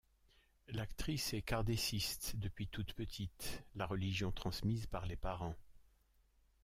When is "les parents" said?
5.05-5.53